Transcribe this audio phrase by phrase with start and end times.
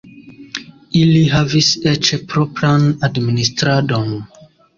[1.01, 4.09] Ili havis eĉ propran administradon.